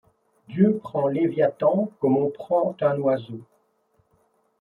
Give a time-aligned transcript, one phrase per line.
[0.47, 3.39] Dieu prend Léviathan comme on prend un oiseau!